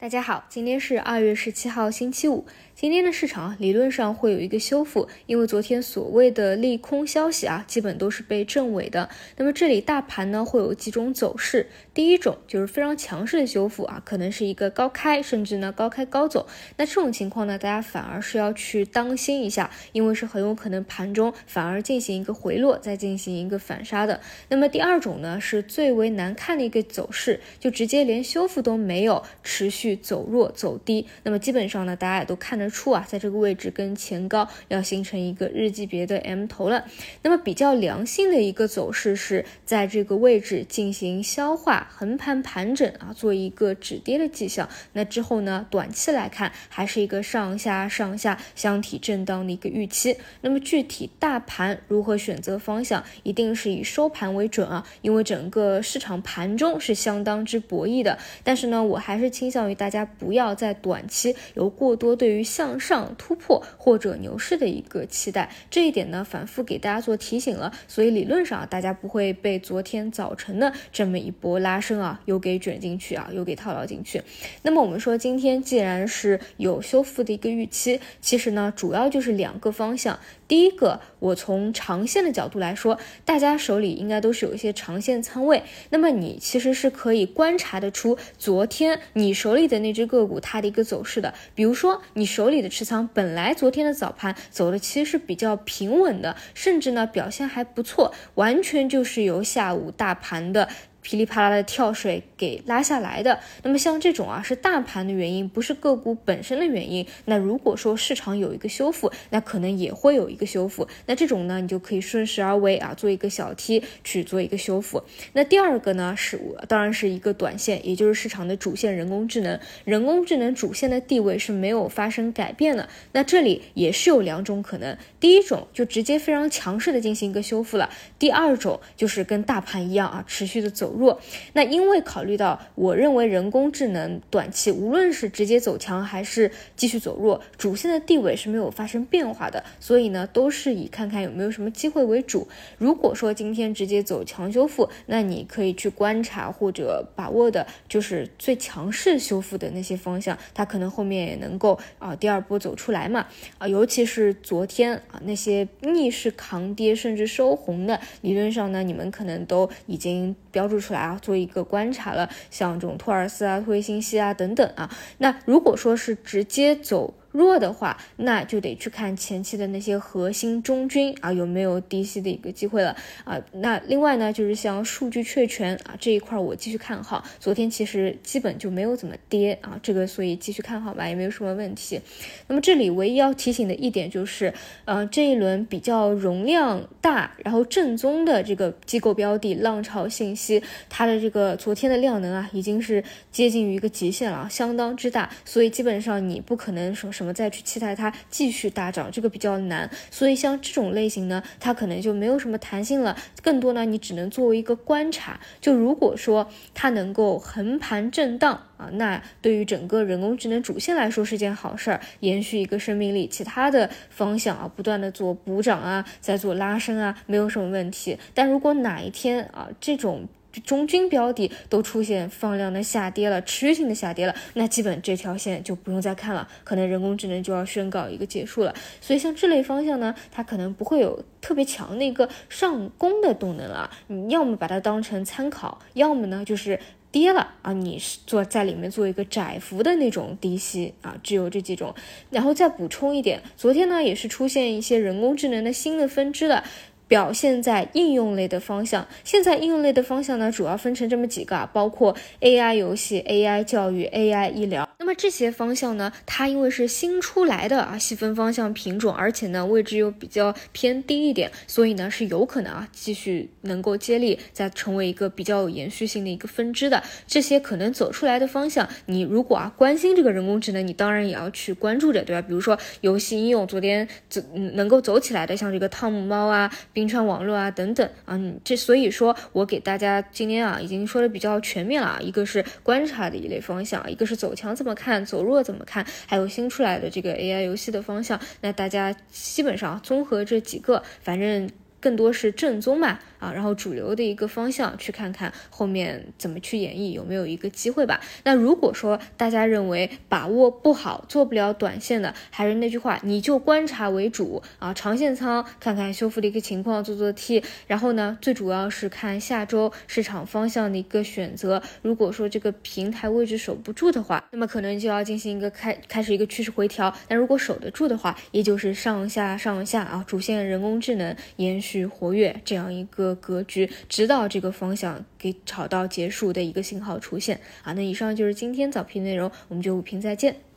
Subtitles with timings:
[0.00, 2.46] 大家好，今天是二月十七号，星期五。
[2.76, 9.10] 今天的市场理论上会有一个修复，因为昨天所谓的利空消息啊，基本都是被证伪的。
[9.36, 16.46] 那么这里大盘呢会有几种走势，第一种就是非常强势的修复啊，可能是一个高开，甚至呢高开高走。
[16.76, 24.20] 那这种情况呢，大家反而是要去当心一下，因为是很有可能盘中反而进行一个回落，再进行一个反杀的。
[24.48, 31.04] 那么第二种呢，是最为难看的一个走势，就直接连修复都没有，持续去走弱走低。
[31.24, 32.68] 那么基本上呢，大家也都看得。
[32.68, 36.84] 出啊，在这个位置跟前高要形成一个日级别的 M 头了。
[37.22, 44.68] 那么比较良性的一个走势是在这个位置进行消化横盘盘整啊，做一个止跌的迹象。
[44.92, 50.16] 那之后呢，短期来看还是一个上下上下箱体震荡的一个预期。
[50.42, 58.18] 那么具体大盘如何选择方向，一定是以收盘为准啊，因为整个市场盘中是相当之博弈的。
[58.44, 74.20] 但是呢，我还是倾向于大家不要在短期有过多对于向上突破或者牛市的一个期待，这一点呢反复给大家做提醒了，所以理论上大家不会被昨天早晨的这么一波拉升啊又给卷进去啊又给套牢进去。
[74.62, 80.18] 那么我们说今天既然是有修复的一个预期，其实呢主要就是两个方向。
[80.48, 91.34] 第一个，我从长线的角度来说，大家手里应该都是有一些长线仓位，那么你其实是可以观察得出昨天你手里的那只个股它的一个走势的。
[91.54, 100.70] 比如说你手里的持仓本来昨天的早盘走的其实是比较平稳的，甚至呢表现还不错，完全就是由下午大盘的。
[101.08, 107.06] 噼里啪啦的跳水给拉下来的，那么像这种啊是大盘的原因，不是个股本身的原因。
[107.24, 110.86] 那如果说市场有一个修复，那可能也会有一个修复。
[111.06, 115.02] 那这种呢，你就可以顺势而为啊，做一个小 T 去做一个修复。
[115.32, 119.58] 那第二个呢，是当然是一个短线，也就是市场的主线人工智能。
[119.86, 122.86] 人工智能主线的地位是没有发生改变的。
[123.12, 127.88] 那这里也是有两种可能，第一种就直接非常强势的进行一个修复了，
[128.18, 130.97] 第二种就是跟大盘一样啊，持续的走。
[130.98, 131.20] 弱，
[131.52, 142.48] 那因为考虑到，我认为人工智能短期无论是直接走强还是继续走弱，主线的地位是没有发生变化的，所以呢，都是以看看有没有什么机会为主。
[142.76, 153.26] 如果说今天直接走强修复，那你可以去观察或者把握的就是最强势修复的那些方向，它可能后面也能够啊第二波走出来嘛
[153.58, 160.92] 啊，尤其是昨天啊那些逆势扛跌甚至收红的，理论上呢，你们可能都已经标注出。
[160.92, 167.14] 来啊，做一个观察了，像这种托尔斯啊、托维信息啊等等啊，那如果说是直接走。
[167.38, 173.40] 弱的话，那就得去看前期的那些核心中军啊有没有低吸的一个机会了啊。
[173.52, 177.24] 那另外呢，就是像数据确权啊这一块，我继续看好。
[177.38, 182.00] 昨天其实基本就没有怎么跌啊，这个所以继续看好吧，也没有什么问题。
[182.48, 184.52] 那么这里唯一要提醒的一点就是，
[184.84, 199.88] 呃，这一轮比较容量大，然后正宗的这个机构标的浪潮信息，它的这个昨天的量能啊已经是接近于一个极限了，相当之大，所以基本上你不可能说什么我再去期待它继续大涨，这个比较难。
[200.10, 205.38] 所以像这种类型呢，它可能就没有什么弹性了，更多呢，你只能作为一个观察。
[205.60, 213.28] 就如果说它能够横盘震荡啊，那对于整个人工智能主线来说是件好事儿，延续一个生命力。
[213.28, 218.18] 其他的方向啊，不断的做补涨啊，在做拉升啊，没有什么问题。
[218.32, 220.26] 但如果哪一天啊，这种
[220.64, 228.74] 中军标的都出现放量的下跌了，持续性的下跌了，那基本这条线就不用再看了，可能人工智能就要宣告一个结束了。
[229.00, 233.90] 所以像这类方向呢，它可能不会有特别强的一个上攻的动能了。
[234.06, 241.94] 你要么把它当成参考，要么呢就是跌了啊，你是做在里面做一个窄幅的那种低吸啊，只有这几种。
[242.30, 246.64] 然后再补充一点，昨天呢也是出现一些人工智能的新的分支了。
[247.08, 254.87] 表现在应用类的方向，现在应用类的方向呢，主要分成这么几个，啊，包括 AI 游戏、AI 教育、AI 医疗。
[255.00, 267.00] 那么这些方向呢，它因为是新出来的啊，细分方向品种，而且呢位置又比较偏低一点，所以呢是有可能啊继续能够接力，再成为一个比较有延续性的一个分支的。
[267.28, 272.42] 这些可能走出来的方向，你如果啊关心这个人工智能，你当然也要去关注着，对吧？
[272.42, 276.68] 比如说游戏应用，昨天走能够走起来的，像这个汤姆猫啊。
[276.92, 291.70] 冰川网络啊，等等啊，这所以说我给大家今天啊已经说的比较全面了啊，一个是观察的一类方向，一个是走强怎么看，走弱怎么看，还有新出来的这个 AI 游戏的方向，那大家基本上综合这几个，反正。
[292.00, 298.20] 更多是正宗嘛，啊，然后主流的一个方向去看看后面怎么去演绎，有没有一个机会吧。
[298.44, 311.82] 那如果说大家认为把握不好，做不了短线的，还是那句话，你就观察为主啊，长线仓看看修复的一个情况，做做 T，然后呢，最主要是看下周市场方向的一个选择。
[312.02, 317.12] 如果说这个平台位置守不住的话，那么可能就要进行一个开开始一个趋势回调。
[317.26, 321.87] 但如果守得住的话，也就是上下上下啊，主线人工智能延续。
[321.88, 327.94] 去活跃这样一个格局，直到这个方向给炒到结束的一个信号出现啊。
[327.94, 330.67] 那以上就是今天早评内容，我们就午评再见。